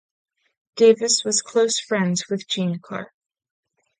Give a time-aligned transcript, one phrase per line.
[0.77, 3.13] Davis was close friends with Gene Clark.